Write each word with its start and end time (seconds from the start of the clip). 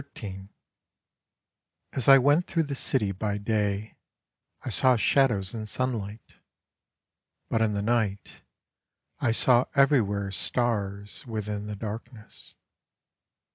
XIII 0.17 0.49
As 1.93 2.09
I 2.09 2.17
went 2.17 2.47
through 2.47 2.63
the 2.63 2.73
city 2.73 3.11
by 3.11 3.37
day 3.37 3.97
I 4.63 4.69
saw 4.71 4.95
shadows 4.95 5.53
in 5.53 5.67
sunlight: 5.67 6.37
But 7.49 7.61
in 7.61 7.73
the 7.73 7.83
night 7.83 8.41
I 9.19 9.31
saw 9.31 9.65
everywhere 9.75 10.31
Stars 10.31 11.27
within 11.27 11.67
the 11.67 11.75
darkness. 11.75 12.55